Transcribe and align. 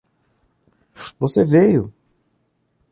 Você 1.19 1.45
veio! 1.45 1.93